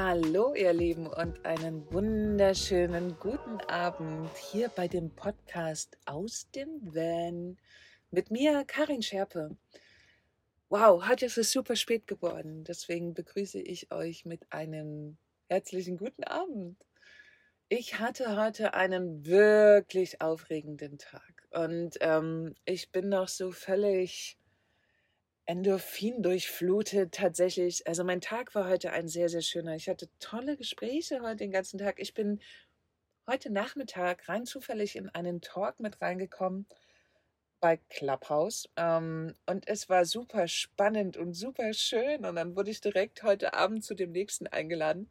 Hallo 0.00 0.54
ihr 0.54 0.72
Lieben 0.72 1.08
und 1.08 1.44
einen 1.44 1.92
wunderschönen 1.92 3.18
guten 3.18 3.60
Abend 3.66 4.30
hier 4.36 4.68
bei 4.68 4.86
dem 4.86 5.10
Podcast 5.10 5.98
aus 6.06 6.48
dem 6.52 6.68
Van 6.94 7.58
mit 8.12 8.30
mir, 8.30 8.64
Karin 8.64 9.02
Scherpe. 9.02 9.56
Wow, 10.68 11.08
heute 11.08 11.26
ist 11.26 11.36
es 11.36 11.50
super 11.50 11.74
spät 11.74 12.06
geworden, 12.06 12.62
deswegen 12.62 13.12
begrüße 13.12 13.60
ich 13.60 13.90
euch 13.90 14.24
mit 14.24 14.52
einem 14.52 15.18
herzlichen 15.48 15.96
guten 15.96 16.22
Abend. 16.22 16.76
Ich 17.68 17.98
hatte 17.98 18.40
heute 18.40 18.74
einen 18.74 19.26
wirklich 19.26 20.20
aufregenden 20.20 20.98
Tag 20.98 21.48
und 21.50 21.96
ähm, 22.02 22.54
ich 22.66 22.92
bin 22.92 23.08
noch 23.08 23.26
so 23.26 23.50
völlig 23.50 24.37
Endorphin 25.48 26.22
durchflutet 26.22 27.14
tatsächlich. 27.14 27.86
Also 27.86 28.04
mein 28.04 28.20
Tag 28.20 28.54
war 28.54 28.68
heute 28.68 28.92
ein 28.92 29.08
sehr, 29.08 29.30
sehr 29.30 29.40
schöner. 29.40 29.74
Ich 29.76 29.88
hatte 29.88 30.10
tolle 30.20 30.58
Gespräche 30.58 31.22
heute 31.22 31.36
den 31.36 31.50
ganzen 31.50 31.78
Tag. 31.78 31.98
Ich 32.00 32.12
bin 32.12 32.42
heute 33.26 33.50
Nachmittag 33.50 34.28
rein 34.28 34.44
zufällig 34.44 34.94
in 34.94 35.08
einen 35.08 35.40
Talk 35.40 35.80
mit 35.80 36.02
reingekommen 36.02 36.66
bei 37.60 37.78
Clubhouse. 37.88 38.68
Ähm, 38.76 39.34
und 39.46 39.66
es 39.66 39.88
war 39.88 40.04
super 40.04 40.48
spannend 40.48 41.16
und 41.16 41.32
super 41.32 41.72
schön. 41.72 42.26
Und 42.26 42.36
dann 42.36 42.54
wurde 42.54 42.70
ich 42.70 42.82
direkt 42.82 43.22
heute 43.22 43.54
Abend 43.54 43.82
zu 43.82 43.94
dem 43.94 44.12
nächsten 44.12 44.48
eingeladen, 44.48 45.10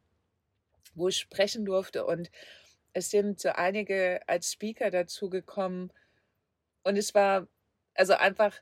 wo 0.94 1.08
ich 1.08 1.18
sprechen 1.18 1.66
durfte. 1.66 2.06
Und 2.06 2.30
es 2.94 3.10
sind 3.10 3.40
so 3.40 3.50
einige 3.50 4.22
als 4.28 4.52
Speaker 4.52 4.92
dazugekommen. 4.92 5.92
Und 6.84 6.96
es 6.96 7.16
war 7.16 7.48
also 7.96 8.14
einfach 8.14 8.62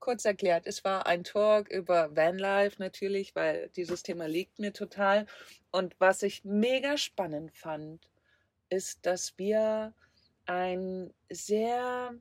kurz 0.00 0.24
erklärt, 0.24 0.66
es 0.66 0.84
war 0.84 1.06
ein 1.06 1.24
Talk 1.24 1.70
über 1.70 2.14
Vanlife 2.16 2.76
natürlich, 2.78 3.34
weil 3.34 3.68
dieses 3.76 4.02
Thema 4.02 4.26
liegt 4.26 4.58
mir 4.58 4.72
total. 4.72 5.26
Und 5.70 5.94
was 6.00 6.22
ich 6.22 6.44
mega 6.44 6.96
spannend 6.96 7.52
fand, 7.52 8.00
ist, 8.70 9.06
dass 9.06 9.36
wir 9.38 9.94
ein 10.46 11.12
sehr 11.28 12.14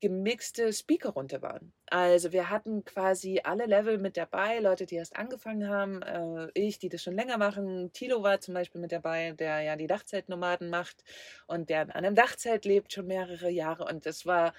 gemixte 0.00 0.72
Speaker-Runde 0.72 1.42
waren. 1.42 1.72
Also 1.86 2.32
wir 2.32 2.50
hatten 2.50 2.84
quasi 2.84 3.40
alle 3.42 3.66
Level 3.66 3.98
mit 3.98 4.16
dabei, 4.16 4.60
Leute, 4.60 4.86
die 4.86 4.94
erst 4.94 5.16
angefangen 5.16 5.68
haben, 5.68 6.02
äh, 6.02 6.48
ich, 6.54 6.78
die 6.78 6.88
das 6.88 7.02
schon 7.02 7.14
länger 7.14 7.36
machen. 7.38 7.92
Tilo 7.92 8.22
war 8.22 8.40
zum 8.40 8.54
Beispiel 8.54 8.80
mit 8.80 8.92
dabei, 8.92 9.32
der 9.32 9.62
ja 9.62 9.76
die 9.76 9.86
Dachzeltnomaden 9.86 10.70
macht 10.70 11.02
und 11.46 11.68
der 11.68 11.82
in 11.82 11.90
einem 11.90 12.14
Dachzelt 12.14 12.64
lebt 12.64 12.92
schon 12.92 13.06
mehrere 13.06 13.50
Jahre. 13.50 13.86
Und 13.86 14.06
das 14.06 14.24
war 14.26 14.54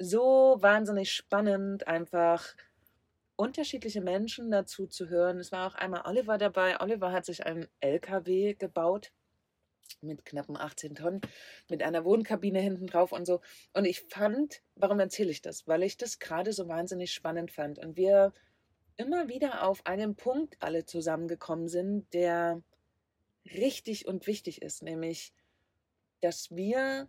so 0.00 0.56
wahnsinnig 0.60 1.12
spannend, 1.12 1.86
einfach 1.86 2.54
unterschiedliche 3.36 4.00
Menschen 4.00 4.50
dazu 4.50 4.86
zu 4.86 5.08
hören. 5.08 5.38
Es 5.38 5.52
war 5.52 5.66
auch 5.66 5.74
einmal 5.74 6.02
Oliver 6.04 6.38
dabei. 6.38 6.80
Oliver 6.80 7.12
hat 7.12 7.24
sich 7.24 7.46
einen 7.46 7.66
LKW 7.80 8.54
gebaut 8.54 9.12
mit 10.02 10.24
knappen 10.24 10.56
18 10.56 10.94
Tonnen, 10.94 11.20
mit 11.68 11.82
einer 11.82 12.04
Wohnkabine 12.04 12.60
hinten 12.60 12.86
drauf 12.86 13.12
und 13.12 13.26
so. 13.26 13.40
Und 13.74 13.84
ich 13.84 14.00
fand, 14.00 14.62
warum 14.74 15.00
erzähle 15.00 15.30
ich 15.30 15.42
das? 15.42 15.66
Weil 15.66 15.82
ich 15.82 15.96
das 15.96 16.18
gerade 16.18 16.52
so 16.52 16.68
wahnsinnig 16.68 17.12
spannend 17.12 17.50
fand. 17.50 17.78
Und 17.78 17.96
wir 17.96 18.32
immer 18.96 19.28
wieder 19.28 19.66
auf 19.66 19.86
einen 19.86 20.16
Punkt 20.16 20.56
alle 20.60 20.84
zusammengekommen 20.84 21.68
sind, 21.68 22.12
der 22.14 22.62
richtig 23.46 24.06
und 24.06 24.26
wichtig 24.26 24.62
ist, 24.62 24.82
nämlich, 24.82 25.32
dass 26.20 26.54
wir 26.54 27.08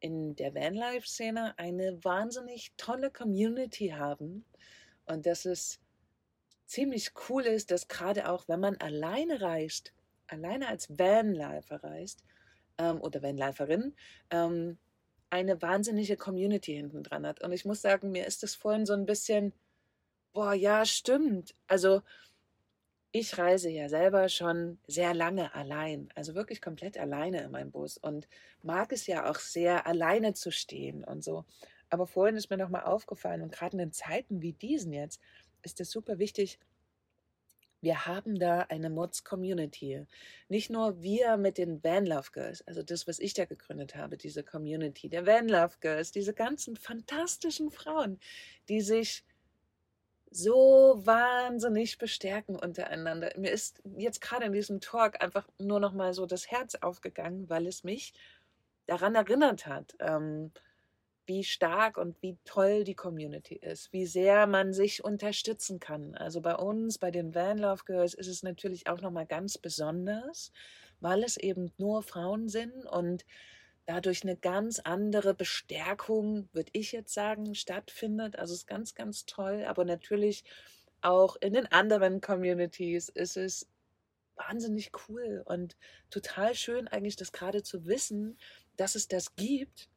in 0.00 0.34
der 0.36 0.54
Vanlife-Szene 0.54 1.58
eine 1.58 2.02
wahnsinnig 2.02 2.72
tolle 2.76 3.10
Community 3.10 3.88
haben 3.88 4.44
und 5.06 5.26
dass 5.26 5.44
es 5.44 5.80
ziemlich 6.66 7.12
cool 7.28 7.42
ist, 7.42 7.70
dass 7.70 7.88
gerade 7.88 8.28
auch, 8.28 8.48
wenn 8.48 8.60
man 8.60 8.76
alleine 8.76 9.40
reist, 9.40 9.92
alleine 10.26 10.68
als 10.68 10.88
Vanlifer 10.90 11.82
reist 11.82 12.22
ähm, 12.78 13.00
oder 13.00 13.22
Vanliferin, 13.22 13.94
ähm, 14.30 14.78
eine 15.30 15.60
wahnsinnige 15.62 16.16
Community 16.16 16.74
hinten 16.74 17.02
dran 17.02 17.26
hat. 17.26 17.40
Und 17.42 17.52
ich 17.52 17.64
muss 17.64 17.82
sagen, 17.82 18.10
mir 18.10 18.26
ist 18.26 18.42
das 18.42 18.54
vorhin 18.54 18.86
so 18.86 18.94
ein 18.94 19.06
bisschen, 19.06 19.52
boah, 20.32 20.54
ja, 20.54 20.84
stimmt. 20.84 21.54
Also 21.66 22.02
ich 23.12 23.38
reise 23.38 23.70
ja 23.70 23.88
selber 23.88 24.28
schon 24.28 24.78
sehr 24.86 25.14
lange 25.14 25.54
allein, 25.54 26.08
also 26.14 26.34
wirklich 26.34 26.62
komplett 26.62 26.96
alleine 26.96 27.42
in 27.42 27.50
meinem 27.50 27.72
Bus 27.72 27.98
und 27.98 28.28
mag 28.62 28.92
es 28.92 29.06
ja 29.06 29.28
auch 29.28 29.36
sehr, 29.36 29.86
alleine 29.86 30.34
zu 30.34 30.52
stehen 30.52 31.02
und 31.02 31.24
so. 31.24 31.44
Aber 31.88 32.06
vorhin 32.06 32.36
ist 32.36 32.50
mir 32.50 32.56
nochmal 32.56 32.84
aufgefallen 32.84 33.42
und 33.42 33.52
gerade 33.52 33.80
in 33.80 33.92
Zeiten 33.92 34.42
wie 34.42 34.52
diesen 34.52 34.92
jetzt 34.92 35.20
ist 35.62 35.80
es 35.80 35.90
super 35.90 36.18
wichtig, 36.18 36.58
wir 37.82 38.06
haben 38.06 38.38
da 38.38 38.60
eine 38.68 38.90
Mods-Community. 38.90 40.06
Nicht 40.48 40.70
nur 40.70 41.00
wir 41.00 41.36
mit 41.38 41.56
den 41.56 41.82
Van 41.82 42.04
Love 42.04 42.28
Girls, 42.32 42.66
also 42.66 42.82
das, 42.82 43.06
was 43.08 43.18
ich 43.18 43.32
da 43.34 43.46
gegründet 43.46 43.96
habe, 43.96 44.18
diese 44.18 44.44
Community 44.44 45.08
der 45.08 45.26
Van 45.26 45.48
Love 45.48 45.76
Girls, 45.80 46.12
diese 46.12 46.34
ganzen 46.34 46.76
fantastischen 46.76 47.70
Frauen, 47.70 48.20
die 48.68 48.82
sich 48.82 49.24
so 50.30 51.00
wahnsinnig 51.04 51.98
bestärken 51.98 52.56
untereinander. 52.56 53.32
Mir 53.36 53.50
ist 53.50 53.82
jetzt 53.96 54.20
gerade 54.20 54.46
in 54.46 54.52
diesem 54.52 54.80
Talk 54.80 55.20
einfach 55.22 55.48
nur 55.58 55.80
noch 55.80 55.92
mal 55.92 56.14
so 56.14 56.26
das 56.26 56.50
Herz 56.50 56.76
aufgegangen, 56.76 57.48
weil 57.48 57.66
es 57.66 57.82
mich 57.82 58.12
daran 58.86 59.14
erinnert 59.14 59.66
hat, 59.66 59.96
ähm, 60.00 60.52
wie 61.26 61.44
stark 61.44 61.96
und 61.96 62.20
wie 62.22 62.36
toll 62.44 62.84
die 62.84 62.94
Community 62.94 63.54
ist, 63.54 63.92
wie 63.92 64.06
sehr 64.06 64.46
man 64.46 64.72
sich 64.72 65.04
unterstützen 65.04 65.78
kann. 65.78 66.14
Also 66.16 66.40
bei 66.40 66.56
uns, 66.56 66.98
bei 66.98 67.10
den 67.10 67.34
Van 67.34 67.58
Love 67.58 67.84
Girls, 67.84 68.14
ist 68.14 68.26
es 68.26 68.42
natürlich 68.42 68.88
auch 68.88 69.00
noch 69.00 69.12
mal 69.12 69.26
ganz 69.26 69.58
besonders, 69.58 70.52
weil 70.98 71.22
es 71.22 71.36
eben 71.36 71.72
nur 71.78 72.02
Frauen 72.02 72.48
sind 72.48 72.84
und 72.84 73.24
dadurch 73.90 74.22
eine 74.22 74.36
ganz 74.36 74.78
andere 74.78 75.34
Bestärkung, 75.34 76.48
würde 76.52 76.70
ich 76.74 76.92
jetzt 76.92 77.12
sagen, 77.12 77.56
stattfindet. 77.56 78.36
Also 78.36 78.54
es 78.54 78.60
ist 78.60 78.66
ganz, 78.68 78.94
ganz 78.94 79.26
toll. 79.26 79.64
Aber 79.66 79.84
natürlich 79.84 80.44
auch 81.00 81.34
in 81.40 81.54
den 81.54 81.66
anderen 81.66 82.20
Communities 82.20 83.08
ist 83.08 83.36
es 83.36 83.66
wahnsinnig 84.36 84.92
cool 85.08 85.42
und 85.44 85.76
total 86.08 86.54
schön 86.54 86.86
eigentlich 86.86 87.16
das 87.16 87.32
gerade 87.32 87.64
zu 87.64 87.84
wissen, 87.86 88.38
dass 88.76 88.94
es 88.94 89.08
das 89.08 89.34
gibt. 89.34 89.88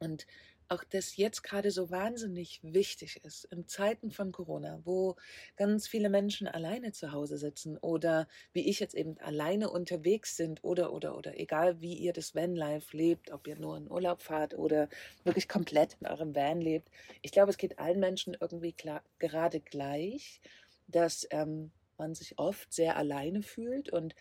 Und 0.00 0.26
auch 0.68 0.84
das 0.84 1.16
jetzt 1.16 1.42
gerade 1.42 1.70
so 1.70 1.90
wahnsinnig 1.90 2.60
wichtig 2.62 3.20
ist 3.24 3.44
in 3.46 3.66
Zeiten 3.68 4.10
von 4.10 4.32
Corona, 4.32 4.80
wo 4.84 5.16
ganz 5.56 5.86
viele 5.86 6.08
Menschen 6.10 6.48
alleine 6.48 6.92
zu 6.92 7.12
Hause 7.12 7.38
sitzen 7.38 7.76
oder 7.78 8.28
wie 8.52 8.68
ich 8.68 8.80
jetzt 8.80 8.94
eben 8.94 9.18
alleine 9.18 9.70
unterwegs 9.70 10.36
sind 10.36 10.64
oder 10.64 10.92
oder 10.92 11.16
oder 11.16 11.38
egal 11.38 11.80
wie 11.80 11.94
ihr 11.94 12.12
das 12.12 12.34
Vanlife 12.34 12.96
lebt, 12.96 13.30
ob 13.30 13.46
ihr 13.46 13.56
nur 13.56 13.76
in 13.76 13.90
Urlaub 13.90 14.22
fahrt 14.22 14.54
oder 14.54 14.88
wirklich 15.24 15.48
komplett 15.48 15.96
in 16.00 16.06
eurem 16.06 16.34
Van 16.34 16.60
lebt. 16.60 16.90
Ich 17.22 17.32
glaube, 17.32 17.50
es 17.50 17.58
geht 17.58 17.78
allen 17.78 18.00
Menschen 18.00 18.36
irgendwie 18.40 18.72
klar, 18.72 19.02
gerade 19.18 19.60
gleich, 19.60 20.40
dass 20.88 21.26
ähm, 21.30 21.70
man 21.98 22.14
sich 22.14 22.38
oft 22.38 22.72
sehr 22.72 22.96
alleine 22.96 23.42
fühlt 23.42 23.90
und 23.90 24.14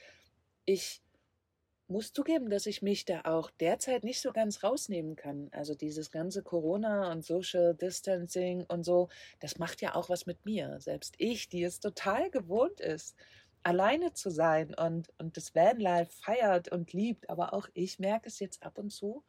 ich 0.65 1.01
muss 1.87 2.13
zugeben, 2.13 2.49
dass 2.49 2.65
ich 2.65 2.81
mich 2.81 3.05
da 3.05 3.21
auch 3.25 3.51
derzeit 3.51 4.03
nicht 4.03 4.21
so 4.21 4.31
ganz 4.31 4.63
rausnehmen 4.63 5.15
kann. 5.15 5.49
Also 5.51 5.75
dieses 5.75 6.11
ganze 6.11 6.41
Corona 6.41 7.11
und 7.11 7.23
Social 7.23 7.75
Distancing 7.75 8.65
und 8.67 8.83
so, 8.83 9.09
das 9.39 9.59
macht 9.59 9.81
ja 9.81 9.95
auch 9.95 10.09
was 10.09 10.25
mit 10.25 10.45
mir. 10.45 10.79
Selbst 10.79 11.15
ich, 11.17 11.47
die 11.49 11.63
es 11.63 11.79
total 11.79 12.31
gewohnt 12.31 12.79
ist, 12.79 13.15
alleine 13.63 14.13
zu 14.13 14.29
sein 14.29 14.73
und, 14.75 15.09
und 15.17 15.37
das 15.37 15.55
Vanlife 15.55 16.11
feiert 16.11 16.71
und 16.71 16.93
liebt, 16.93 17.29
aber 17.29 17.53
auch 17.53 17.67
ich 17.73 17.99
merke 17.99 18.29
es 18.29 18.39
jetzt 18.39 18.63
ab 18.63 18.77
und 18.77 18.91
zu, 18.91 19.23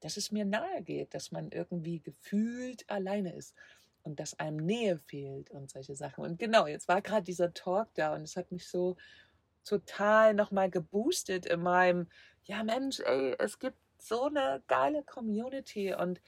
dass 0.00 0.16
es 0.16 0.30
mir 0.30 0.44
nahe 0.44 0.82
geht, 0.82 1.14
dass 1.14 1.32
man 1.32 1.50
irgendwie 1.50 2.00
gefühlt 2.00 2.88
alleine 2.88 3.34
ist 3.34 3.54
und 4.02 4.20
dass 4.20 4.38
einem 4.38 4.58
Nähe 4.58 4.98
fehlt 4.98 5.50
und 5.50 5.70
solche 5.70 5.96
Sachen. 5.96 6.24
Und 6.24 6.38
genau, 6.38 6.66
jetzt 6.66 6.88
war 6.88 7.02
gerade 7.02 7.24
dieser 7.24 7.54
Talk 7.54 7.88
da 7.94 8.14
und 8.14 8.22
es 8.22 8.36
hat 8.36 8.52
mich 8.52 8.68
so 8.68 8.96
total 9.64 10.34
nochmal 10.34 10.70
geboostet 10.70 11.46
in 11.46 11.62
meinem, 11.62 12.08
ja 12.44 12.62
Mensch, 12.62 13.00
ey, 13.00 13.34
es 13.38 13.58
gibt 13.58 13.78
so 13.98 14.24
eine 14.24 14.62
geile 14.66 15.02
Community 15.02 15.94
und 15.94 16.20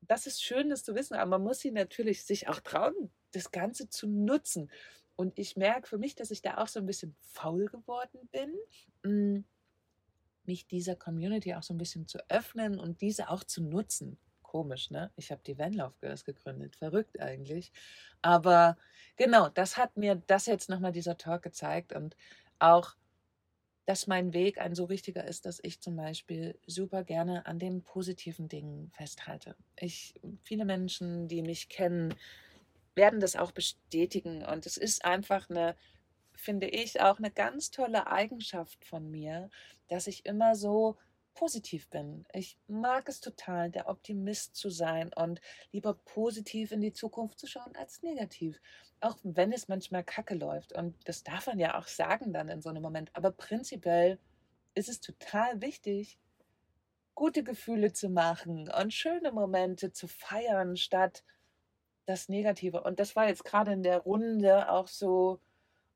das 0.00 0.26
ist 0.26 0.42
schön, 0.42 0.68
das 0.70 0.84
zu 0.84 0.94
wissen, 0.94 1.14
aber 1.14 1.38
man 1.38 1.42
muss 1.42 1.60
sie 1.60 1.70
natürlich 1.70 2.24
sich 2.24 2.48
auch 2.48 2.60
trauen, 2.60 3.12
das 3.32 3.50
Ganze 3.52 3.88
zu 3.88 4.08
nutzen. 4.08 4.70
Und 5.16 5.38
ich 5.38 5.56
merke 5.56 5.88
für 5.88 5.98
mich, 5.98 6.14
dass 6.14 6.30
ich 6.30 6.42
da 6.42 6.58
auch 6.58 6.68
so 6.68 6.80
ein 6.80 6.86
bisschen 6.86 7.14
faul 7.20 7.66
geworden 7.66 8.28
bin, 8.32 8.54
mm, 9.04 9.44
mich 10.44 10.66
dieser 10.66 10.96
Community 10.96 11.54
auch 11.54 11.62
so 11.62 11.72
ein 11.72 11.78
bisschen 11.78 12.08
zu 12.08 12.18
öffnen 12.28 12.78
und 12.80 13.00
diese 13.00 13.30
auch 13.30 13.44
zu 13.44 13.62
nutzen. 13.62 14.18
Komisch, 14.42 14.90
ne? 14.90 15.12
Ich 15.16 15.30
habe 15.30 15.42
die 15.46 15.56
Vanlove 15.56 15.94
Girls 16.00 16.24
gegründet. 16.24 16.76
Verrückt 16.76 17.20
eigentlich. 17.20 17.72
Aber 18.22 18.76
genau, 19.22 19.48
das 19.48 19.76
hat 19.76 19.96
mir 19.96 20.20
das 20.26 20.46
jetzt 20.46 20.68
nochmal 20.68 20.90
dieser 20.90 21.16
Talk 21.16 21.42
gezeigt 21.42 21.92
und 21.92 22.16
auch, 22.58 22.96
dass 23.86 24.08
mein 24.08 24.32
Weg 24.32 24.60
ein 24.60 24.74
so 24.74 24.84
richtiger 24.84 25.24
ist, 25.24 25.46
dass 25.46 25.60
ich 25.62 25.80
zum 25.80 25.94
Beispiel 25.94 26.58
super 26.66 27.04
gerne 27.04 27.46
an 27.46 27.60
den 27.60 27.82
positiven 27.82 28.48
Dingen 28.48 28.90
festhalte. 28.96 29.54
Ich, 29.78 30.14
viele 30.42 30.64
Menschen, 30.64 31.28
die 31.28 31.42
mich 31.42 31.68
kennen, 31.68 32.14
werden 32.96 33.20
das 33.20 33.36
auch 33.36 33.52
bestätigen 33.52 34.44
und 34.44 34.66
es 34.66 34.76
ist 34.76 35.04
einfach 35.04 35.48
eine 35.48 35.76
finde 36.34 36.66
ich 36.66 37.00
auch 37.00 37.18
eine 37.18 37.30
ganz 37.30 37.70
tolle 37.70 38.08
Eigenschaft 38.08 38.84
von 38.84 39.08
mir, 39.08 39.50
dass 39.86 40.08
ich 40.08 40.26
immer 40.26 40.56
so 40.56 40.96
positiv 41.34 41.88
bin. 41.88 42.26
Ich 42.32 42.58
mag 42.66 43.08
es 43.08 43.20
total, 43.20 43.70
der 43.70 43.88
Optimist 43.88 44.56
zu 44.56 44.70
sein 44.70 45.12
und 45.14 45.40
lieber 45.72 45.94
positiv 45.94 46.72
in 46.72 46.80
die 46.80 46.92
Zukunft 46.92 47.38
zu 47.38 47.46
schauen 47.46 47.74
als 47.76 48.02
negativ. 48.02 48.60
Auch 49.00 49.16
wenn 49.22 49.52
es 49.52 49.68
manchmal 49.68 50.04
kacke 50.04 50.34
läuft. 50.34 50.72
Und 50.72 50.96
das 51.08 51.24
darf 51.24 51.46
man 51.46 51.58
ja 51.58 51.78
auch 51.78 51.86
sagen 51.86 52.32
dann 52.32 52.48
in 52.48 52.62
so 52.62 52.68
einem 52.68 52.82
Moment. 52.82 53.10
Aber 53.14 53.32
prinzipiell 53.32 54.18
ist 54.74 54.88
es 54.88 55.00
total 55.00 55.60
wichtig, 55.60 56.18
gute 57.14 57.42
Gefühle 57.42 57.92
zu 57.92 58.08
machen 58.08 58.70
und 58.70 58.92
schöne 58.92 59.32
Momente 59.32 59.92
zu 59.92 60.08
feiern, 60.08 60.76
statt 60.76 61.24
das 62.06 62.28
Negative. 62.28 62.82
Und 62.82 63.00
das 63.00 63.16
war 63.16 63.28
jetzt 63.28 63.44
gerade 63.44 63.72
in 63.72 63.82
der 63.82 63.98
Runde 63.98 64.70
auch 64.70 64.88
so, 64.88 65.40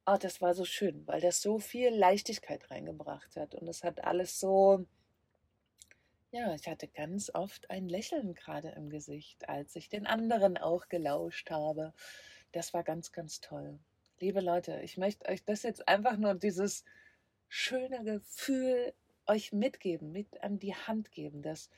oh, 0.07 0.17
das 0.21 0.41
war 0.41 0.55
so 0.55 0.65
schön, 0.65 1.07
weil 1.07 1.21
das 1.21 1.43
so 1.43 1.59
viel 1.59 1.91
Leichtigkeit 1.91 2.71
reingebracht 2.71 3.37
hat. 3.37 3.55
Und 3.55 3.69
es 3.69 3.83
hat 3.83 4.05
alles 4.05 4.39
so, 4.39 4.87
ja, 6.31 6.55
ich 6.55 6.69
hatte 6.69 6.89
ganz 6.89 7.31
oft 7.33 7.71
ein 7.71 7.89
Lächeln 7.89 8.35
gerade 8.35 8.71
im 8.71 8.91
Gesicht, 8.91 9.49
als 9.49 9.77
ich 9.77 9.89
den 9.89 10.07
anderen 10.07 10.57
auch 10.57 10.89
gelauscht 10.89 11.51
habe. 11.51 11.93
Das 12.53 12.75
war 12.75 12.83
ganz, 12.83 13.13
ganz 13.13 13.41
toll. 13.41 13.79
Liebe 14.19 14.41
Leute, 14.41 14.81
ich 14.83 14.97
möchte 14.97 15.29
euch 15.29 15.45
das 15.45 15.63
jetzt 15.63 15.89
einfach 15.89 16.17
nur 16.17 16.35
dieses 16.35 16.85
schöne 17.49 18.03
Gefühl 18.03 18.95
euch 19.27 19.53
mitgeben, 19.53 20.13
mit 20.13 20.43
an 20.43 20.59
die 20.59 20.75
Hand 20.75 21.13
geben, 21.13 21.43
dass 21.43 21.71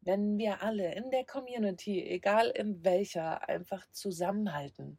wenn 0.00 0.38
wir 0.38 0.62
alle 0.62 0.94
in 0.94 1.10
der 1.10 1.24
Community, 1.24 2.02
egal 2.02 2.48
in 2.50 2.84
welcher, 2.84 3.48
einfach 3.48 3.86
zusammenhalten 3.90 4.98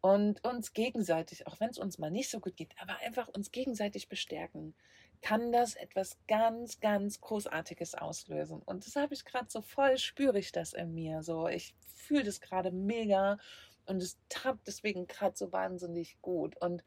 und 0.00 0.44
uns 0.44 0.72
gegenseitig, 0.72 1.46
auch 1.46 1.60
wenn 1.60 1.70
es 1.70 1.78
uns 1.78 1.98
mal 1.98 2.10
nicht 2.10 2.28
so 2.28 2.40
gut 2.40 2.56
geht, 2.56 2.74
aber 2.78 2.96
einfach 2.98 3.28
uns 3.28 3.52
gegenseitig 3.52 4.08
bestärken, 4.08 4.74
kann 5.22 5.52
das 5.52 5.76
etwas 5.76 6.18
ganz, 6.26 6.80
ganz 6.80 7.20
Großartiges 7.20 7.94
auslösen. 7.94 8.60
Und 8.62 8.86
das 8.86 8.96
habe 8.96 9.14
ich 9.14 9.24
gerade 9.24 9.46
so 9.48 9.62
voll, 9.62 9.96
spüre 9.96 10.38
ich 10.38 10.52
das 10.52 10.72
in 10.72 10.92
mir. 10.92 11.22
So, 11.22 11.48
ich 11.48 11.74
fühle 11.94 12.24
das 12.24 12.40
gerade 12.40 12.72
mega 12.72 13.38
und 13.86 14.02
es 14.02 14.18
tappt 14.28 14.66
deswegen 14.66 15.06
gerade 15.06 15.36
so 15.36 15.52
wahnsinnig 15.52 16.20
gut. 16.20 16.56
Und 16.60 16.84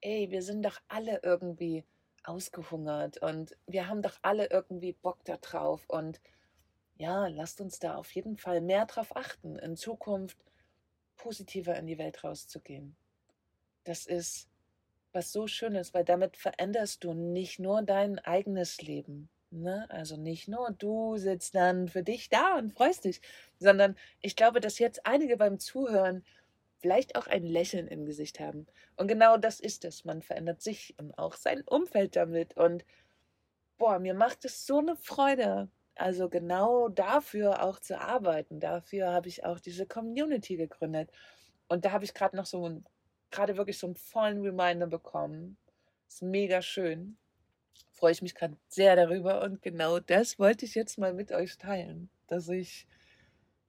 ey, 0.00 0.30
wir 0.30 0.42
sind 0.42 0.64
doch 0.64 0.80
alle 0.86 1.20
irgendwie 1.24 1.84
ausgehungert 2.24 3.18
und 3.18 3.56
wir 3.66 3.88
haben 3.88 4.02
doch 4.02 4.18
alle 4.22 4.50
irgendwie 4.50 4.92
Bock 4.92 5.24
da 5.24 5.36
drauf. 5.36 5.84
Und 5.88 6.20
ja, 6.96 7.26
lasst 7.26 7.60
uns 7.60 7.80
da 7.80 7.96
auf 7.96 8.12
jeden 8.12 8.36
Fall 8.36 8.60
mehr 8.60 8.86
drauf 8.86 9.16
achten, 9.16 9.56
in 9.58 9.76
Zukunft 9.76 10.38
positiver 11.16 11.76
in 11.76 11.86
die 11.86 11.98
Welt 11.98 12.22
rauszugehen. 12.22 12.96
Das 13.82 14.06
ist 14.06 14.48
was 15.12 15.32
so 15.32 15.46
Schönes, 15.46 15.94
weil 15.94 16.04
damit 16.04 16.36
veränderst 16.36 17.04
du 17.04 17.14
nicht 17.14 17.58
nur 17.58 17.82
dein 17.82 18.18
eigenes 18.18 18.80
Leben. 18.82 19.28
Ne? 19.50 19.86
Also 19.88 20.16
nicht 20.16 20.48
nur 20.48 20.70
du 20.72 21.16
sitzt 21.16 21.54
dann 21.54 21.88
für 21.88 22.02
dich 22.02 22.28
da 22.28 22.58
und 22.58 22.72
freust 22.72 23.04
dich, 23.04 23.20
sondern 23.58 23.96
ich 24.20 24.36
glaube, 24.36 24.60
dass 24.60 24.78
jetzt 24.78 25.06
einige 25.06 25.36
beim 25.36 25.58
Zuhören 25.58 26.24
vielleicht 26.80 27.16
auch 27.16 27.26
ein 27.26 27.42
Lächeln 27.42 27.88
im 27.88 28.04
Gesicht 28.04 28.40
haben. 28.40 28.66
Und 28.96 29.08
genau 29.08 29.36
das 29.36 29.60
ist 29.60 29.84
es. 29.84 30.04
Man 30.04 30.22
verändert 30.22 30.62
sich 30.62 30.94
und 30.98 31.16
auch 31.18 31.34
sein 31.34 31.62
Umfeld 31.62 32.14
damit. 32.16 32.56
Und 32.56 32.84
boah, 33.78 33.98
mir 33.98 34.14
macht 34.14 34.44
es 34.44 34.66
so 34.66 34.78
eine 34.78 34.96
Freude. 34.96 35.68
Also 35.94 36.28
genau 36.28 36.88
dafür 36.88 37.64
auch 37.64 37.80
zu 37.80 38.00
arbeiten. 38.00 38.60
Dafür 38.60 39.12
habe 39.12 39.28
ich 39.28 39.44
auch 39.44 39.60
diese 39.60 39.86
Community 39.86 40.56
gegründet. 40.56 41.10
Und 41.68 41.84
da 41.84 41.92
habe 41.92 42.04
ich 42.04 42.14
gerade 42.14 42.36
noch 42.36 42.46
so 42.46 42.68
ein 42.68 42.84
gerade 43.30 43.56
wirklich 43.56 43.78
so 43.78 43.86
einen 43.86 43.96
vollen 43.96 44.42
Reminder 44.42 44.86
bekommen. 44.86 45.56
Ist 46.08 46.22
mega 46.22 46.62
schön. 46.62 47.16
Freue 47.92 48.12
ich 48.12 48.22
mich 48.22 48.34
gerade 48.34 48.56
sehr 48.68 48.96
darüber 48.96 49.42
und 49.42 49.60
genau 49.62 49.98
das 49.98 50.38
wollte 50.38 50.64
ich 50.64 50.74
jetzt 50.74 50.98
mal 50.98 51.14
mit 51.14 51.32
euch 51.32 51.58
teilen, 51.58 52.10
dass 52.28 52.48
ich 52.48 52.86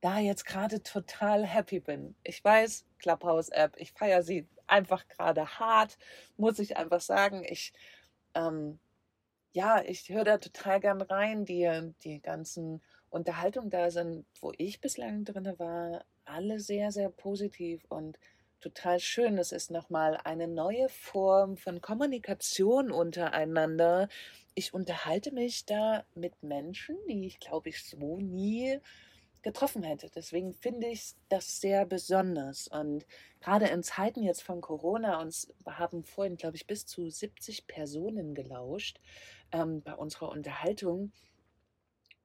da 0.01 0.19
jetzt 0.19 0.45
gerade 0.45 0.81
total 0.81 1.45
happy 1.45 1.79
bin. 1.79 2.15
Ich 2.23 2.43
weiß, 2.43 2.85
Clubhouse-App, 2.99 3.75
ich 3.77 3.91
feiere 3.91 4.23
sie 4.23 4.47
einfach 4.67 5.07
gerade 5.07 5.59
hart, 5.59 5.97
muss 6.37 6.59
ich 6.59 6.77
einfach 6.77 7.01
sagen. 7.01 7.43
Ich, 7.43 7.73
ähm, 8.35 8.79
ja, 9.51 9.81
ich 9.83 10.09
höre 10.09 10.23
da 10.23 10.37
total 10.37 10.79
gern 10.79 11.01
rein, 11.01 11.43
die, 11.45 11.93
die 12.03 12.21
ganzen 12.21 12.81
Unterhaltungen 13.09 13.71
da 13.71 13.89
sind, 13.89 14.25
wo 14.39 14.53
ich 14.57 14.79
bislang 14.79 15.25
drin 15.25 15.53
war, 15.57 16.05
alle 16.25 16.59
sehr, 16.59 16.91
sehr 16.91 17.09
positiv 17.09 17.83
und 17.89 18.19
total 18.59 18.99
schön. 18.99 19.37
Es 19.37 19.51
ist 19.51 19.71
nochmal 19.71 20.17
eine 20.23 20.47
neue 20.47 20.89
Form 20.89 21.57
von 21.57 21.81
Kommunikation 21.81 22.91
untereinander. 22.91 24.09
Ich 24.55 24.73
unterhalte 24.73 25.31
mich 25.33 25.65
da 25.65 26.03
mit 26.15 26.43
Menschen, 26.43 26.97
die 27.07 27.25
ich 27.27 27.39
glaube 27.39 27.69
ich 27.69 27.83
so 27.83 28.17
nie 28.17 28.79
getroffen 29.41 29.83
hätte. 29.83 30.09
Deswegen 30.13 30.53
finde 30.53 30.87
ich 30.87 31.13
das 31.29 31.61
sehr 31.61 31.85
besonders. 31.85 32.67
Und 32.67 33.05
gerade 33.39 33.67
in 33.67 33.83
Zeiten 33.83 34.23
jetzt 34.23 34.43
von 34.43 34.61
Corona, 34.61 35.21
uns 35.21 35.53
haben 35.65 36.03
vorhin, 36.03 36.37
glaube 36.37 36.57
ich, 36.57 36.67
bis 36.67 36.85
zu 36.85 37.09
70 37.09 37.67
Personen 37.67 38.35
gelauscht 38.35 38.99
ähm, 39.51 39.81
bei 39.81 39.93
unserer 39.93 40.29
Unterhaltung. 40.29 41.11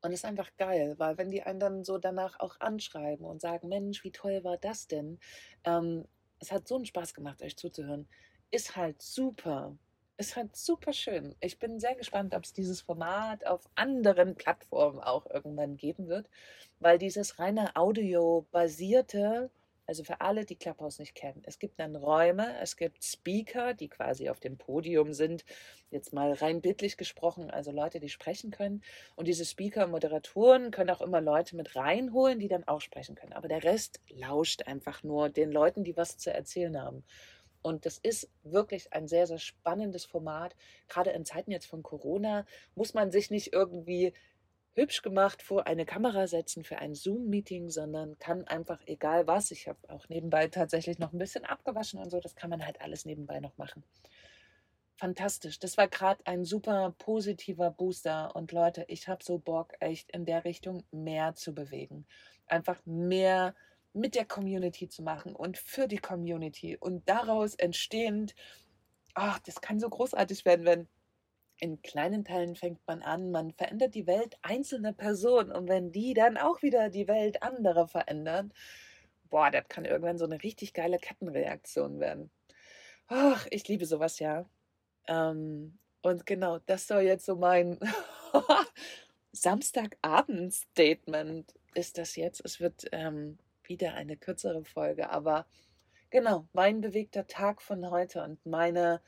Und 0.03 0.13
es 0.13 0.21
ist 0.21 0.25
einfach 0.27 0.51
geil, 0.59 0.97
weil 0.99 1.17
wenn 1.17 1.31
die 1.31 1.43
einen 1.43 1.61
dann 1.61 1.85
so 1.85 1.97
danach 1.97 2.39
auch 2.39 2.61
anschreiben 2.61 3.25
und 3.25 3.41
sagen, 3.41 3.69
Mensch, 3.69 4.05
wie 4.05 4.13
toll 4.13 4.45
war 4.45 4.59
das 4.59 4.87
denn? 4.87 5.19
Ähm, 5.65 6.05
es 6.41 6.53
hat 6.53 6.69
so 6.69 6.77
einen 6.77 6.87
Spaß 6.87 7.15
gemacht, 7.15 7.43
euch 7.43 7.57
zuzuhören. 7.57 8.09
Ist 8.51 8.77
halt 8.77 9.03
super. 9.03 9.77
Ist 10.17 10.37
halt 10.37 10.55
super 10.55 10.93
schön. 10.93 11.35
Ich 11.41 11.59
bin 11.59 11.81
sehr 11.81 11.97
gespannt, 11.97 12.35
ob 12.35 12.45
es 12.45 12.53
dieses 12.53 12.81
Format 12.81 13.47
auf 13.47 13.63
anderen 13.75 14.37
Plattformen 14.37 15.01
auch 15.01 15.27
irgendwann 15.27 15.77
geben 15.77 16.07
wird, 16.07 16.29
weil 16.79 16.99
dieses 16.99 17.39
reine 17.41 17.75
Audio-basierte 17.75 19.51
also 19.87 20.05
für 20.05 20.21
alle, 20.21 20.45
die 20.45 20.57
Clubhouse 20.57 20.99
nicht 20.99 21.15
kennen. 21.15 21.43
Es 21.45 21.59
gibt 21.59 21.79
dann 21.79 21.97
Räume, 21.97 22.59
es 22.61 22.77
gibt 22.77 23.05
Speaker, 23.05 23.75
die 23.75 23.89
quasi 23.89 24.29
auf 24.29 24.41
dem 24.41 24.57
Podium 24.57 25.13
sind, 25.13 25.45
jetzt 25.91 26.13
mal 26.13 26.33
rein 26.33 26.61
bildlich 26.61 26.97
gesprochen, 26.97 27.51
also 27.51 27.71
Leute, 27.71 28.01
die 28.01 28.09
sprechen 28.09 28.51
können. 28.51 28.83
Und 29.15 29.29
diese 29.29 29.45
Speaker, 29.45 29.87
Moderatoren 29.87 30.71
können 30.71 30.91
auch 30.91 31.03
immer 31.03 31.21
Leute 31.21 31.57
mit 31.57 31.77
reinholen, 31.77 32.39
die 32.39 32.49
dann 32.49 32.67
auch 32.67 32.81
sprechen 32.81 33.15
können. 33.15 33.33
Aber 33.33 33.49
der 33.49 33.63
Rest 33.63 34.01
lauscht 34.09 34.63
einfach 34.67 35.03
nur 35.03 35.29
den 35.29 35.53
Leuten, 35.53 35.85
die 35.85 35.97
was 35.97 36.19
zu 36.19 36.33
erzählen 36.33 36.81
haben. 36.81 37.05
Und 37.63 37.87
das 37.87 37.97
ist 37.97 38.29
wirklich 38.43 38.93
ein 38.93 39.09
sehr, 39.09 39.27
sehr 39.27 39.39
spannendes 39.39 40.05
Format. 40.05 40.55
Gerade 40.87 41.11
in 41.11 41.25
Zeiten 41.25 41.51
jetzt 41.51 41.65
von 41.65 41.83
Corona 41.83 42.45
muss 42.75 42.93
man 42.93 43.11
sich 43.11 43.31
nicht 43.31 43.55
irgendwie 43.55 44.13
hübsch 44.75 45.03
gemacht 45.03 45.43
vor 45.43 45.67
eine 45.67 45.87
Kamera 45.87 46.27
setzen 46.27 46.65
für 46.65 46.79
ein 46.79 46.95
Zoom-Meeting, 46.95 47.71
sondern 47.71 48.19
kann 48.19 48.47
einfach 48.47 48.81
egal 48.87 49.27
was. 49.27 49.51
Ich 49.51 49.69
habe 49.69 49.79
auch 49.89 50.09
nebenbei 50.09 50.49
tatsächlich 50.49 50.99
noch 50.99 51.13
ein 51.13 51.19
bisschen 51.19 51.45
abgewaschen 51.45 52.01
und 52.01 52.11
so. 52.11 52.21
Das 52.21 52.35
kann 52.35 52.51
man 52.51 52.65
halt 52.65 52.81
alles 52.81 53.05
nebenbei 53.05 53.41
noch 53.41 53.57
machen. 53.57 53.85
Fantastisch. 54.97 55.59
Das 55.59 55.77
war 55.77 55.89
gerade 55.89 56.25
ein 56.27 56.45
super 56.45 56.95
positiver 56.99 57.71
Booster. 57.71 58.35
Und 58.35 58.53
Leute, 58.53 58.85
ich 58.89 59.09
habe 59.09 59.25
so 59.25 59.39
Bock, 59.39 59.75
echt 59.81 60.11
in 60.13 60.25
der 60.25 60.45
Richtung 60.45 60.85
mehr 60.93 61.35
zu 61.35 61.55
bewegen. 61.55 62.07
Einfach 62.47 62.81
mehr 62.85 63.55
mit 63.93 64.15
der 64.15 64.25
Community 64.25 64.89
zu 64.89 65.03
machen 65.03 65.35
und 65.35 65.57
für 65.57 65.87
die 65.89 65.99
Community. 65.99 66.77
Und 66.77 67.09
daraus 67.09 67.55
entstehend, 67.55 68.35
ach, 69.15 69.39
das 69.41 69.61
kann 69.61 69.79
so 69.81 69.89
großartig 69.89 70.45
werden, 70.45 70.67
wenn 70.67 70.89
in 71.65 71.81
kleinen 71.81 72.27
Teilen 72.27 72.57
fängt 72.57 72.87
man 72.87 73.01
an, 73.01 73.31
man 73.31 73.51
verändert 73.51 73.95
die 73.95 74.07
Welt 74.07 74.37
einzelner 74.43 74.93
Personen 74.93 75.51
und 75.51 75.67
wenn 75.67 75.93
die 75.93 76.13
dann 76.13 76.37
auch 76.37 76.61
wieder 76.61 76.91
die 76.91 77.09
Welt 77.09 77.43
anderer 77.43 77.89
verändern, 77.89 78.53
boah, 79.31 79.51
das 79.51 79.67
kann 79.71 79.87
irgendwann 79.87 80.19
so 80.19 80.27
eine 80.27 80.43
richtig 80.43 80.75
geile 80.75 80.99
Kettenreaktion 80.99 82.01
werden. 82.01 82.31
Ach, 83.07 83.47
ich 83.51 83.67
liebe 83.67 83.87
sowas 83.87 84.19
ja. 84.19 84.45
Ähm, 85.09 85.79
und 86.03 86.27
genau, 86.27 86.59
das 86.67 86.87
soll 86.87 87.01
jetzt 87.01 87.25
so 87.25 87.35
mein 87.35 87.81
Samstagabend-Statement 89.33 91.55
ist 91.73 91.97
das 91.97 92.15
jetzt. 92.15 92.43
Es 92.45 92.61
wird 92.61 92.85
ähm, 92.93 93.39
wieder 93.63 93.95
eine 93.95 94.19
kürzere 94.19 94.67
Folge, 94.67 95.09
aber 95.09 95.47
genau, 96.11 96.47
mein 96.53 96.83
bewegter 96.83 97.27
Tag 97.27 97.63
von 97.63 97.91
heute 97.91 98.23
und 98.23 98.45
meine 98.45 99.01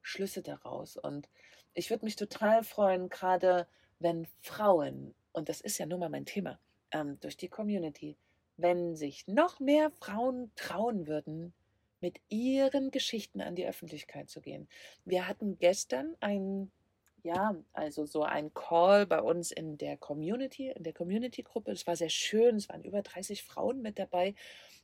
Schlüsse 0.00 0.42
daraus. 0.42 0.96
Und 0.96 1.28
ich 1.74 1.90
würde 1.90 2.04
mich 2.04 2.16
total 2.16 2.62
freuen, 2.64 3.08
gerade 3.08 3.66
wenn 3.98 4.26
Frauen, 4.40 5.14
und 5.32 5.48
das 5.48 5.60
ist 5.60 5.78
ja 5.78 5.86
nun 5.86 6.00
mal 6.00 6.08
mein 6.08 6.26
Thema, 6.26 6.58
ähm, 6.92 7.18
durch 7.20 7.36
die 7.36 7.48
Community, 7.48 8.16
wenn 8.56 8.96
sich 8.96 9.26
noch 9.26 9.60
mehr 9.60 9.90
Frauen 9.90 10.52
trauen 10.54 11.06
würden, 11.06 11.52
mit 12.00 12.20
ihren 12.28 12.90
Geschichten 12.90 13.40
an 13.40 13.56
die 13.56 13.66
Öffentlichkeit 13.66 14.28
zu 14.28 14.40
gehen. 14.40 14.68
Wir 15.04 15.26
hatten 15.26 15.58
gestern 15.58 16.14
ein, 16.20 16.70
ja, 17.22 17.56
also 17.72 18.04
so 18.04 18.22
ein 18.22 18.52
Call 18.52 19.06
bei 19.06 19.20
uns 19.20 19.50
in 19.50 19.78
der 19.78 19.96
Community, 19.96 20.68
in 20.68 20.82
der 20.82 20.92
Community-Gruppe. 20.92 21.72
Es 21.72 21.86
war 21.86 21.96
sehr 21.96 22.10
schön, 22.10 22.56
es 22.56 22.68
waren 22.68 22.84
über 22.84 23.00
30 23.02 23.42
Frauen 23.42 23.80
mit 23.80 23.98
dabei. 23.98 24.34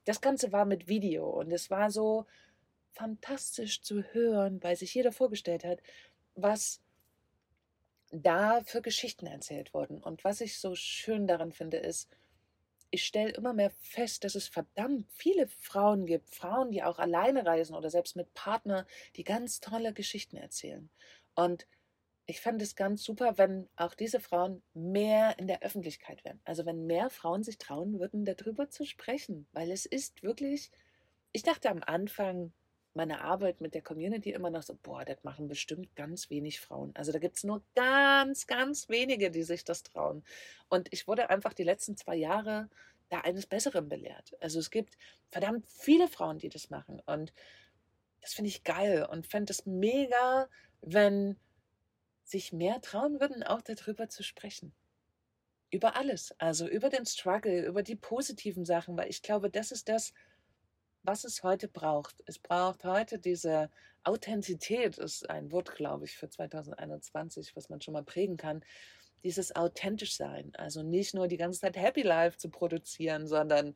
Das 0.07 0.23
Ganze 0.23 0.51
war 0.51 0.65
mit 0.65 0.89
Video 0.89 1.29
und 1.29 1.53
es 1.53 1.71
war 1.71 1.91
so, 1.91 2.27
fantastisch 2.93 3.83
zu 3.83 4.03
hören, 4.13 4.63
weil 4.63 4.77
sich 4.77 4.95
jeder 4.95 5.13
vorgestellt 5.13 5.65
hat, 5.65 5.81
was 6.43 6.81
da 8.11 8.61
für 8.65 8.83
Geschichten 8.83 9.27
erzählt 9.27 9.73
wurden. 9.73 10.03
Und 10.03 10.25
was 10.25 10.41
ich 10.41 10.59
so 10.59 10.75
schön 10.75 11.27
daran 11.27 11.53
finde, 11.53 11.79
ist, 11.79 12.09
ich 12.91 13.07
stelle 13.07 13.31
immer 13.31 13.53
mehr 13.53 13.71
fest, 13.71 14.25
dass 14.25 14.35
es 14.35 14.49
verdammt 14.49 15.07
viele 15.13 15.47
Frauen 15.47 16.07
gibt, 16.07 16.29
Frauen, 16.29 16.73
die 16.73 16.83
auch 16.83 16.99
alleine 16.99 17.47
reisen 17.47 17.77
oder 17.77 17.89
selbst 17.89 18.17
mit 18.17 18.35
Partner, 18.35 18.87
die 19.17 19.25
ganz 19.25 19.61
tolle 19.61 19.93
Geschichten 19.93 20.37
erzählen. 20.37 20.91
Und 21.35 21.67
ich 22.27 22.41
fände 22.41 22.65
es 22.65 22.77
ganz 22.77 23.03
super, 23.03 23.39
wenn 23.39 23.69
auch 23.77 23.95
diese 23.95 24.21
Frauen 24.21 24.63
mehr 24.75 25.39
in 25.39 25.47
der 25.47 25.63
Öffentlichkeit 25.63 26.25
wären. 26.25 26.41
Also 26.45 26.67
wenn 26.67 26.87
mehr 26.87 27.11
Frauen 27.11 27.43
sich 27.43 27.59
trauen 27.59 27.99
würden, 27.99 28.25
darüber 28.25 28.71
zu 28.71 28.85
sprechen. 28.85 29.47
Weil 29.53 29.71
es 29.71 29.87
ist 29.87 30.23
wirklich, 30.23 30.71
ich 31.33 31.43
dachte 31.43 31.71
am 31.71 31.83
Anfang 31.83 32.53
meiner 32.95 33.23
Arbeit 33.23 33.61
mit 33.61 33.75
der 33.75 33.83
Community 33.83 34.33
immer 34.33 34.51
noch 34.51 34.63
so, 34.63 34.77
boah, 34.83 35.05
das 35.05 35.23
machen 35.23 35.49
bestimmt 35.49 35.95
ganz 35.95 36.29
wenig 36.31 36.61
Frauen. 36.61 36.95
Also 36.97 37.13
da 37.13 37.19
gibt 37.19 37.37
es 37.37 37.45
nur 37.45 37.63
ganz, 37.75 38.47
ganz 38.47 38.89
wenige, 38.89 39.31
die 39.31 39.45
sich 39.45 39.65
das 39.65 39.83
trauen. 39.83 40.25
Und 40.69 40.89
ich 40.93 41.07
wurde 41.07 41.31
einfach 41.31 41.53
die 41.53 41.63
letzten 41.63 41.97
zwei 41.97 42.17
Jahre 42.17 42.69
da 43.09 43.21
eines 43.21 43.47
Besseren 43.47 43.89
belehrt. 43.89 44.37
Also 44.41 44.59
es 44.59 44.71
gibt 44.71 44.97
verdammt 45.29 45.67
viele 45.69 46.09
Frauen, 46.09 46.39
die 46.39 46.49
das 46.49 46.71
machen. 46.71 47.01
Und 47.07 47.33
das 48.21 48.35
finde 48.35 48.49
ich 48.49 48.65
geil 48.65 49.07
und 49.11 49.27
fände 49.27 49.53
es 49.53 49.67
mega, 49.67 50.49
wenn 50.81 51.37
sich 52.25 52.53
mehr 52.53 52.81
trauen 52.81 53.21
würden, 53.21 53.43
auch 53.43 53.61
darüber 53.61 54.09
zu 54.09 54.23
sprechen. 54.23 54.73
Über 55.71 55.97
alles, 55.97 56.35
also 56.39 56.67
über 56.67 56.89
den 56.89 57.07
Struggle, 57.07 57.65
über 57.67 57.83
die 57.83 57.97
positiven 57.97 58.65
Sachen, 58.65 58.97
weil 58.97 59.09
ich 59.09 59.23
glaube, 59.23 59.51
das 59.51 59.71
ist 59.71 59.89
das, 59.89 60.13
was 61.03 61.25
es 61.25 61.43
heute 61.43 61.69
braucht. 61.69 62.23
Es 62.27 62.39
braucht 62.39 62.85
heute 62.85 63.19
diese 63.19 63.71
Authentizität, 64.05 64.99
ist 64.99 65.29
ein 65.29 65.53
Wort, 65.53 65.75
glaube 65.75 66.05
ich, 66.05 66.17
für 66.17 66.29
2021, 66.29 67.55
was 67.57 67.69
man 67.69 67.81
schon 67.81 67.95
mal 67.95 68.05
prägen 68.05 68.37
kann. 68.37 68.65
Dieses 69.25 69.55
authentisch 69.55 70.17
sein, 70.17 70.53
also 70.57 70.83
nicht 70.83 71.15
nur 71.15 71.29
die 71.29 71.37
ganze 71.37 71.61
Zeit 71.61 71.77
Happy 71.77 72.03
Life 72.03 72.39
zu 72.39 72.49
produzieren, 72.49 73.27
sondern 73.27 73.75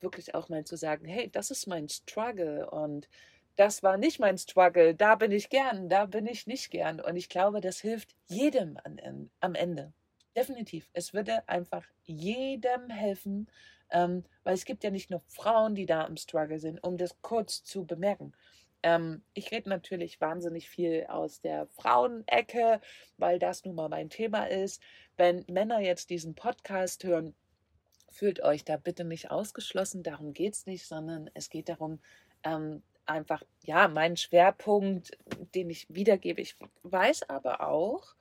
wirklich 0.00 0.34
auch 0.34 0.48
mal 0.48 0.64
zu 0.64 0.76
sagen, 0.76 1.06
hey, 1.06 1.30
das 1.30 1.50
ist 1.50 1.66
mein 1.66 1.88
Struggle 1.88 2.70
und 2.70 3.08
das 3.56 3.82
war 3.82 3.96
nicht 3.96 4.20
mein 4.20 4.38
Struggle, 4.38 4.94
da 4.94 5.14
bin 5.14 5.32
ich 5.32 5.48
gern, 5.48 5.88
da 5.88 6.06
bin 6.06 6.26
ich 6.26 6.46
nicht 6.46 6.70
gern. 6.70 7.00
Und 7.00 7.16
ich 7.16 7.28
glaube, 7.28 7.60
das 7.60 7.80
hilft 7.80 8.14
jedem 8.28 8.78
am 9.40 9.54
Ende. 9.54 9.92
Definitiv. 10.36 10.88
Es 10.92 11.14
würde 11.14 11.48
einfach 11.48 11.84
jedem 12.04 12.90
helfen, 12.90 13.48
ähm, 13.90 14.22
weil 14.44 14.54
es 14.54 14.66
gibt 14.66 14.84
ja 14.84 14.90
nicht 14.90 15.10
nur 15.10 15.22
Frauen, 15.28 15.74
die 15.74 15.86
da 15.86 16.04
im 16.04 16.18
Struggle 16.18 16.58
sind, 16.58 16.82
um 16.84 16.98
das 16.98 17.16
kurz 17.22 17.64
zu 17.64 17.86
bemerken. 17.86 18.34
Ähm, 18.82 19.22
ich 19.32 19.50
rede 19.50 19.70
natürlich 19.70 20.20
wahnsinnig 20.20 20.68
viel 20.68 21.06
aus 21.08 21.40
der 21.40 21.66
Frauenecke, 21.68 22.82
weil 23.16 23.38
das 23.38 23.64
nun 23.64 23.76
mal 23.76 23.88
mein 23.88 24.10
Thema 24.10 24.44
ist. 24.44 24.82
Wenn 25.16 25.44
Männer 25.48 25.80
jetzt 25.80 26.10
diesen 26.10 26.34
Podcast 26.34 27.02
hören, 27.04 27.34
fühlt 28.10 28.42
euch 28.42 28.64
da 28.64 28.76
bitte 28.76 29.04
nicht 29.04 29.30
ausgeschlossen. 29.30 30.02
Darum 30.02 30.34
geht 30.34 30.52
es 30.52 30.66
nicht, 30.66 30.86
sondern 30.86 31.30
es 31.32 31.48
geht 31.48 31.70
darum, 31.70 31.98
ähm, 32.42 32.82
einfach, 33.06 33.42
ja, 33.64 33.88
meinen 33.88 34.16
Schwerpunkt, 34.16 35.16
den 35.54 35.70
ich 35.70 35.86
wiedergebe. 35.88 36.42
Ich 36.42 36.56
weiß 36.82 37.30
aber 37.30 37.66
auch 37.66 38.14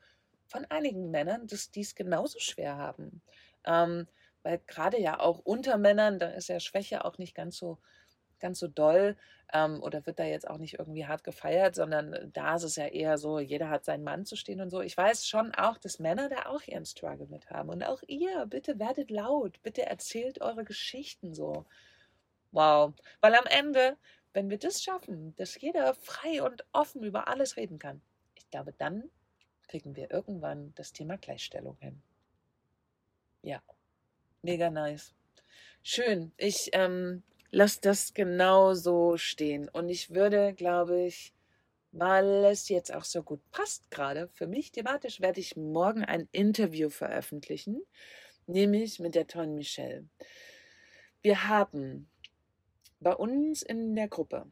von 0.55 0.65
einigen 0.69 1.12
Männern, 1.12 1.47
dass 1.47 1.71
die 1.71 1.81
es 1.81 1.95
genauso 1.95 2.39
schwer 2.39 2.77
haben. 2.77 3.21
Ähm, 3.65 4.07
weil 4.43 4.59
gerade 4.67 5.00
ja 5.00 5.19
auch 5.19 5.39
unter 5.39 5.77
Männern, 5.77 6.19
da 6.19 6.27
ist 6.29 6.50
ja 6.50 6.59
Schwäche 6.59 7.03
auch 7.03 7.17
nicht 7.17 7.35
ganz 7.35 7.57
so, 7.57 7.79
ganz 8.39 8.59
so 8.59 8.67
doll 8.67 9.17
ähm, 9.53 9.81
oder 9.81 10.05
wird 10.05 10.19
da 10.19 10.24
jetzt 10.24 10.47
auch 10.47 10.57
nicht 10.57 10.77
irgendwie 10.77 11.07
hart 11.07 11.24
gefeiert, 11.24 11.75
sondern 11.75 12.31
da 12.31 12.55
ist 12.55 12.63
es 12.63 12.75
ja 12.75 12.85
eher 12.85 13.17
so, 13.17 13.39
jeder 13.39 13.69
hat 13.69 13.85
seinen 13.85 14.03
Mann 14.03 14.25
zu 14.25 14.35
stehen 14.35 14.62
und 14.62 14.69
so. 14.69 14.81
Ich 14.81 14.95
weiß 14.95 15.27
schon 15.27 15.53
auch, 15.55 15.77
dass 15.77 16.00
Männer 16.00 16.29
da 16.29 16.45
auch 16.45 16.62
ihren 16.67 16.85
Struggle 16.85 17.27
mit 17.27 17.50
haben. 17.50 17.69
Und 17.69 17.83
auch 17.83 18.01
ihr, 18.07 18.45
bitte 18.45 18.79
werdet 18.79 19.09
laut, 19.09 19.62
bitte 19.63 19.85
erzählt 19.85 20.41
eure 20.41 20.63
Geschichten 20.63 21.33
so. 21.33 21.65
Wow. 22.51 22.93
Weil 23.19 23.35
am 23.35 23.45
Ende 23.47 23.97
wenn 24.35 24.50
wir 24.50 24.59
das 24.59 24.83
schaffen, 24.83 25.33
dass 25.38 25.59
jeder 25.59 25.93
frei 25.93 26.43
und 26.43 26.65
offen 26.74 27.03
über 27.03 27.29
alles 27.29 27.55
reden 27.55 27.79
kann, 27.79 28.01
ich 28.35 28.50
glaube, 28.50 28.74
dann 28.74 29.09
kriegen 29.67 29.95
wir 29.95 30.12
irgendwann 30.12 30.74
das 30.75 30.93
Thema 30.93 31.17
Gleichstellung 31.17 31.77
hin. 31.79 32.01
Ja, 33.41 33.62
mega 34.41 34.69
nice. 34.69 35.13
Schön. 35.84 36.31
Ich 36.38 36.69
ähm, 36.74 37.24
lasse 37.51 37.79
das 37.81 38.13
genau 38.13 38.74
so 38.74 39.17
stehen. 39.17 39.69
Und 39.69 39.89
ich 39.89 40.13
würde, 40.13 40.53
glaube 40.53 41.05
ich, 41.05 41.34
weil 41.91 42.45
es 42.45 42.67
jetzt 42.69 42.93
auch 42.93 43.05
so 43.05 43.24
gut 43.24 43.39
passt 43.51 43.89
gerade 43.89 44.27
für 44.34 44.48
mich 44.48 44.72
thematisch, 44.72 45.22
werde 45.22 45.39
ich 45.39 45.55
morgen 45.55 46.03
ein 46.03 46.27
Interview 46.31 46.89
veröffentlichen, 46.89 47.81
nämlich 48.48 49.00
mit 49.00 49.15
der 49.15 49.27
tollen 49.27 49.55
Michelle. 49.55 50.05
Wir 51.22 51.48
haben 51.48 52.10
bei 53.00 53.13
uns 53.13 53.62
in 53.62 53.95
der 53.95 54.10
Gruppe 54.10 54.45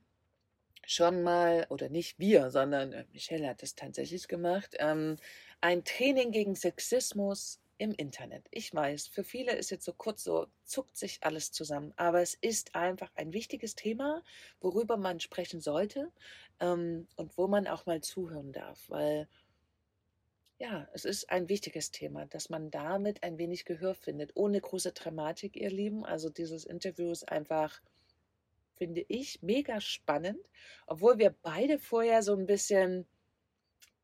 schon 0.85 1.23
mal, 1.23 1.65
oder 1.69 1.89
nicht 1.89 2.19
wir, 2.19 2.51
sondern 2.51 2.93
äh, 2.93 3.05
Michelle 3.11 3.47
hat 3.47 3.61
das 3.61 3.75
tatsächlich 3.75 4.27
gemacht, 4.27 4.75
ähm, 4.79 5.17
ein 5.61 5.83
Training 5.83 6.31
gegen 6.31 6.55
Sexismus 6.55 7.59
im 7.77 7.93
Internet. 7.93 8.45
Ich 8.51 8.73
weiß, 8.73 9.07
für 9.07 9.23
viele 9.23 9.53
ist 9.55 9.71
jetzt 9.71 9.85
so 9.85 9.93
kurz 9.93 10.23
so, 10.23 10.47
zuckt 10.63 10.95
sich 10.95 11.19
alles 11.21 11.51
zusammen, 11.51 11.93
aber 11.95 12.21
es 12.21 12.35
ist 12.35 12.75
einfach 12.75 13.11
ein 13.15 13.33
wichtiges 13.33 13.75
Thema, 13.75 14.23
worüber 14.61 14.97
man 14.97 15.19
sprechen 15.19 15.59
sollte 15.59 16.11
ähm, 16.59 17.07
und 17.15 17.37
wo 17.37 17.47
man 17.47 17.67
auch 17.67 17.85
mal 17.85 18.01
zuhören 18.01 18.51
darf, 18.51 18.89
weil 18.89 19.27
ja, 20.59 20.87
es 20.93 21.03
ist 21.03 21.29
ein 21.29 21.49
wichtiges 21.49 21.91
Thema, 21.91 22.25
dass 22.27 22.49
man 22.49 22.71
damit 22.71 23.23
ein 23.23 23.37
wenig 23.37 23.65
Gehör 23.65 23.95
findet, 23.95 24.31
ohne 24.35 24.61
große 24.61 24.93
Dramatik, 24.93 25.57
ihr 25.57 25.71
Lieben. 25.71 26.05
Also 26.05 26.29
dieses 26.29 26.63
Interview 26.63 27.11
ist 27.11 27.27
einfach 27.27 27.81
finde 28.75 29.05
ich 29.07 29.41
mega 29.41 29.81
spannend, 29.81 30.39
obwohl 30.87 31.17
wir 31.17 31.35
beide 31.41 31.79
vorher 31.79 32.23
so 32.23 32.35
ein 32.35 32.45
bisschen 32.45 33.05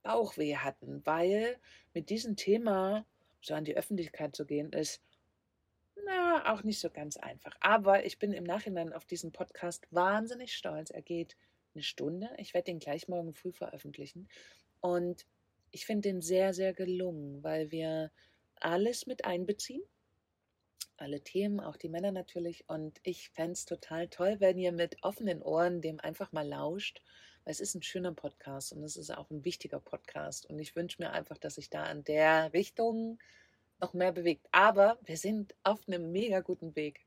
Bauchweh 0.03 0.55
hatten, 0.57 1.05
weil 1.05 1.57
mit 1.93 2.09
diesem 2.09 2.35
Thema 2.35 3.05
so 3.41 3.53
an 3.53 3.65
die 3.65 3.75
Öffentlichkeit 3.75 4.35
zu 4.35 4.45
gehen, 4.45 4.71
ist 4.71 5.01
na, 6.05 6.53
auch 6.53 6.63
nicht 6.63 6.79
so 6.79 6.89
ganz 6.89 7.17
einfach. 7.17 7.55
Aber 7.59 8.05
ich 8.05 8.19
bin 8.19 8.31
im 8.31 8.43
Nachhinein 8.43 8.93
auf 8.93 9.05
diesen 9.05 9.31
Podcast 9.31 9.87
wahnsinnig 9.91 10.55
stolz. 10.55 10.89
Er 10.89 11.01
geht 11.01 11.35
eine 11.73 11.83
Stunde. 11.83 12.29
Ich 12.37 12.53
werde 12.53 12.65
den 12.65 12.79
gleich 12.79 13.07
morgen 13.07 13.33
früh 13.33 13.51
veröffentlichen. 13.51 14.27
Und 14.81 15.25
ich 15.71 15.85
finde 15.85 16.09
den 16.09 16.21
sehr, 16.21 16.53
sehr 16.53 16.73
gelungen, 16.73 17.43
weil 17.43 17.71
wir 17.71 18.11
alles 18.55 19.05
mit 19.05 19.25
einbeziehen 19.25 19.83
alle 20.97 21.21
Themen, 21.21 21.59
auch 21.59 21.77
die 21.77 21.89
Männer 21.89 22.11
natürlich. 22.11 22.65
Und 22.67 22.99
ich 23.03 23.29
fände 23.29 23.53
es 23.53 23.65
total 23.65 24.07
toll, 24.07 24.37
wenn 24.39 24.57
ihr 24.57 24.71
mit 24.71 24.97
offenen 25.03 25.41
Ohren 25.41 25.81
dem 25.81 25.99
einfach 25.99 26.31
mal 26.31 26.47
lauscht. 26.47 27.01
Weil 27.43 27.51
es 27.51 27.59
ist 27.59 27.75
ein 27.75 27.83
schöner 27.83 28.13
Podcast 28.13 28.73
und 28.73 28.83
es 28.83 28.97
ist 28.97 29.11
auch 29.11 29.29
ein 29.29 29.45
wichtiger 29.45 29.79
Podcast. 29.79 30.45
Und 30.45 30.59
ich 30.59 30.75
wünsche 30.75 31.01
mir 31.01 31.11
einfach, 31.11 31.37
dass 31.37 31.55
sich 31.55 31.69
da 31.69 31.83
an 31.83 32.03
der 32.03 32.53
Richtung 32.53 33.19
noch 33.79 33.93
mehr 33.93 34.11
bewegt. 34.11 34.47
Aber 34.51 34.99
wir 35.05 35.17
sind 35.17 35.55
auf 35.63 35.87
einem 35.87 36.11
mega 36.11 36.41
guten 36.41 36.75
Weg. 36.75 37.05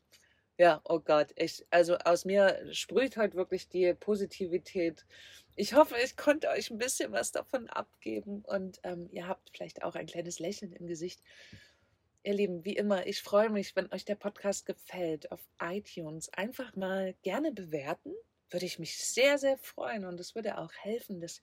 Ja, 0.59 0.81
oh 0.85 1.01
Gott, 1.01 1.29
ich, 1.37 1.65
also 1.71 1.97
aus 1.99 2.25
mir 2.25 2.73
sprüht 2.73 3.17
heute 3.17 3.37
wirklich 3.37 3.69
die 3.69 3.95
Positivität. 3.95 5.05
Ich 5.57 5.75
hoffe, 5.75 5.97
ich 6.03 6.17
konnte 6.17 6.49
euch 6.51 6.71
ein 6.71 6.79
bisschen 6.79 7.13
was 7.13 7.33
davon 7.33 7.69
abgeben 7.69 8.43
und 8.47 8.79
ähm, 8.85 9.09
ihr 9.13 9.29
habt 9.29 9.51
vielleicht 9.51 9.83
auch 9.83 9.95
ein 9.95 10.07
kleines 10.07 10.39
Lächeln 10.39 10.73
im 10.73 10.87
Gesicht. 10.87 11.23
Ihr 12.25 12.35
Lieben, 12.35 12.65
wie 12.65 12.77
immer, 12.77 13.05
ich 13.05 13.21
freue 13.21 13.51
mich, 13.51 13.75
wenn 13.75 13.93
euch 13.93 14.05
der 14.05 14.15
Podcast 14.15 14.65
gefällt, 14.65 15.33
auf 15.33 15.45
iTunes 15.61 16.29
einfach 16.29 16.77
mal 16.77 17.17
gerne 17.23 17.51
bewerten. 17.51 18.13
Würde 18.49 18.65
ich 18.65 18.79
mich 18.79 18.97
sehr, 18.97 19.39
sehr 19.39 19.59
freuen 19.59 20.05
und 20.05 20.21
es 20.21 20.37
würde 20.37 20.59
auch 20.59 20.73
helfen, 20.73 21.21
dass 21.21 21.41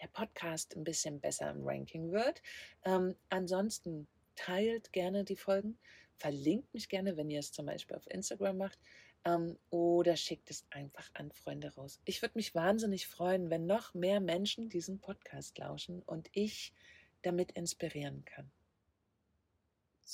der 0.00 0.06
Podcast 0.06 0.74
ein 0.74 0.84
bisschen 0.84 1.20
besser 1.20 1.50
im 1.50 1.68
Ranking 1.68 2.12
wird. 2.12 2.40
Ähm, 2.86 3.14
ansonsten 3.28 4.06
teilt 4.34 4.90
gerne 4.94 5.24
die 5.24 5.36
Folgen, 5.36 5.76
verlinkt 6.16 6.72
mich 6.72 6.88
gerne, 6.88 7.18
wenn 7.18 7.28
ihr 7.28 7.40
es 7.40 7.52
zum 7.52 7.66
Beispiel 7.66 7.98
auf 7.98 8.10
Instagram 8.10 8.56
macht 8.56 8.78
ähm, 9.26 9.58
oder 9.68 10.16
schickt 10.16 10.48
es 10.48 10.64
einfach 10.70 11.10
an 11.12 11.30
Freunde 11.30 11.74
raus. 11.74 12.00
Ich 12.06 12.22
würde 12.22 12.38
mich 12.38 12.54
wahnsinnig 12.54 13.06
freuen, 13.06 13.50
wenn 13.50 13.66
noch 13.66 13.92
mehr 13.92 14.20
Menschen 14.20 14.70
diesen 14.70 14.98
Podcast 14.98 15.58
lauschen 15.58 16.00
und 16.06 16.30
ich 16.32 16.72
damit 17.20 17.52
inspirieren 17.52 18.24
kann. 18.24 18.50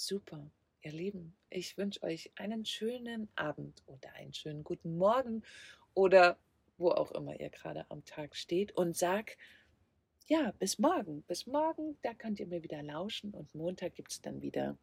Super, 0.00 0.48
ihr 0.82 0.92
Lieben. 0.92 1.34
Ich 1.50 1.76
wünsche 1.76 2.04
euch 2.04 2.30
einen 2.36 2.64
schönen 2.64 3.28
Abend 3.34 3.82
oder 3.86 4.12
einen 4.12 4.32
schönen 4.32 4.62
guten 4.62 4.96
Morgen 4.96 5.42
oder 5.92 6.38
wo 6.76 6.90
auch 6.92 7.10
immer 7.10 7.40
ihr 7.40 7.50
gerade 7.50 7.84
am 7.90 8.04
Tag 8.04 8.36
steht 8.36 8.70
und 8.70 8.96
sag, 8.96 9.36
ja, 10.28 10.52
bis 10.60 10.78
morgen. 10.78 11.22
Bis 11.22 11.48
morgen, 11.48 11.98
da 12.02 12.14
könnt 12.14 12.38
ihr 12.38 12.46
mir 12.46 12.62
wieder 12.62 12.80
lauschen 12.80 13.34
und 13.34 13.52
Montag 13.56 13.96
gibt 13.96 14.12
es 14.12 14.20
dann 14.22 14.40
wieder 14.40 14.78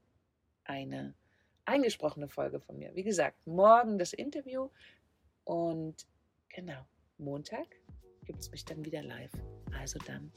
eine 0.65 1.15
eingesprochene 1.63 2.27
Folge 2.27 2.59
von 2.59 2.77
mir. 2.77 2.93
Wie 2.93 3.03
gesagt, 3.03 3.47
morgen 3.47 3.97
das 3.97 4.11
Interview 4.11 4.69
und 5.45 6.05
genau, 6.49 6.85
Montag 7.17 7.67
gibt 8.25 8.41
es 8.41 8.51
mich 8.51 8.65
dann 8.65 8.83
wieder 8.83 9.01
live. 9.01 9.31
Also 9.79 9.97
dann, 9.99 10.33